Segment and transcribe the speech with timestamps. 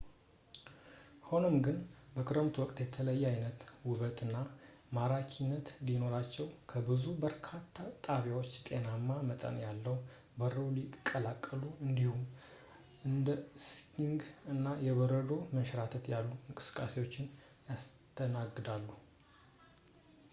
[1.29, 1.75] ሆኖም ግን፣
[2.13, 3.59] በክረምቱ ወቅት የተለየ ዓይነት
[3.89, 4.35] ውበት እና
[4.97, 6.47] ማራኪነት ሲኖራቸው፣
[6.87, 7.77] ብዙ የኮረብታ
[8.07, 9.97] ጣቢያዎች ጤናማ መጠን ያለው
[10.39, 12.23] በረዶ ይቀበላሉ እንዲሁም
[13.11, 13.27] እንደ
[13.69, 14.21] ስኪንግ
[14.55, 17.33] እና የበረዶ መንሸራተት ያሉ እንቅስቃሴዎችን
[17.71, 18.89] ያስተናግዳሉ